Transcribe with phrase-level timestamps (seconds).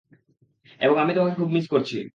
[0.81, 1.97] এবং আমি তোমাকে খুব মিস করছি।